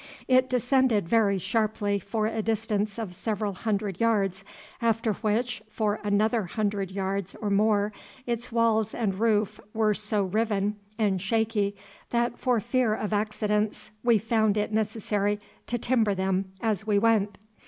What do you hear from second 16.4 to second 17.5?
as we went.